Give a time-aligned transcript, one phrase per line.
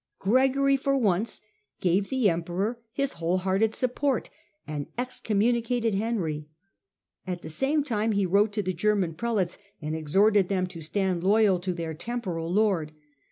[0.17, 1.41] Gregory for once
[1.79, 4.31] gave the Emperor his whole hearted support,
[4.67, 6.47] and excommu nicated Henry.
[7.27, 11.23] At the same time he wrote to the German Prelates and exhorted them to stand
[11.23, 12.93] loyal to their temporal lord.